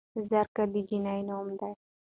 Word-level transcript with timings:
زرکه 0.29 0.63
د 0.73 0.75
جينۍ 0.87 1.19
نوم 1.27 1.47
دے 1.59 1.69